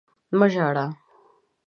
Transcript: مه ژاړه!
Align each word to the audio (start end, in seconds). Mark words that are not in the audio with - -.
مه 0.39 0.47
ژاړه! 0.53 0.85